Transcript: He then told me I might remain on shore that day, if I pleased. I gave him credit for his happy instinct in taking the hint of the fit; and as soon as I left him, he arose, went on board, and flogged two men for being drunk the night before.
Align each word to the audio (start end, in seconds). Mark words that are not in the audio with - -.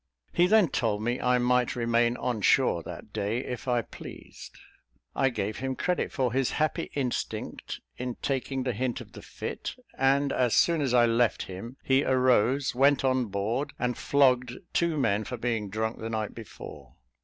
He 0.33 0.47
then 0.47 0.69
told 0.69 1.03
me 1.03 1.21
I 1.21 1.37
might 1.37 1.75
remain 1.75 2.17
on 2.17 2.41
shore 2.41 2.81
that 2.81 3.13
day, 3.13 3.37
if 3.45 3.67
I 3.67 3.83
pleased. 3.83 4.57
I 5.15 5.29
gave 5.29 5.57
him 5.59 5.75
credit 5.75 6.11
for 6.11 6.33
his 6.33 6.53
happy 6.53 6.89
instinct 6.95 7.81
in 7.99 8.15
taking 8.15 8.63
the 8.63 8.73
hint 8.73 8.99
of 8.99 9.11
the 9.11 9.21
fit; 9.21 9.75
and 9.95 10.33
as 10.33 10.55
soon 10.55 10.81
as 10.81 10.95
I 10.95 11.05
left 11.05 11.43
him, 11.43 11.77
he 11.83 12.03
arose, 12.03 12.73
went 12.73 13.03
on 13.05 13.25
board, 13.25 13.73
and 13.77 13.95
flogged 13.95 14.53
two 14.73 14.97
men 14.97 15.23
for 15.23 15.37
being 15.37 15.69
drunk 15.69 15.99
the 15.99 16.09
night 16.09 16.33
before. 16.33 16.95